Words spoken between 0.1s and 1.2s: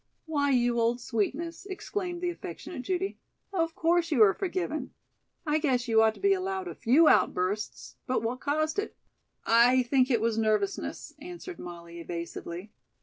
"Why, you old